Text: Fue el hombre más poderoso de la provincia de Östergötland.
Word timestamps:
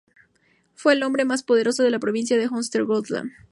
Fue 0.73 0.93
el 0.93 1.03
hombre 1.03 1.25
más 1.25 1.43
poderoso 1.43 1.83
de 1.83 1.91
la 1.91 1.99
provincia 1.99 2.35
de 2.35 2.49
Östergötland. 2.49 3.33